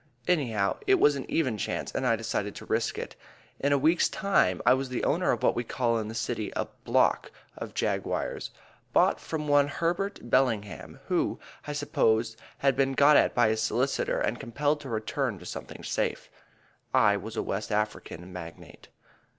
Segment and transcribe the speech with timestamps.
[0.27, 3.15] Anyhow, it was an even chance, and I decided to risk it.
[3.59, 6.51] In a week's time I was the owner of what we call in the City
[6.55, 8.49] a "block" of Jaguars
[8.93, 14.19] bought from one Herbert Bellingham, who, I suppose, had been got at by his solicitor
[14.19, 16.31] and compelled to return to something safe.
[16.95, 18.87] I was a West African magnate.